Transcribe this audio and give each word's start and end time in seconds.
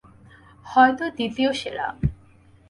হয়তো 0.65 1.05
দ্বিতীয় 1.17 1.51
সেরা। 1.53 1.87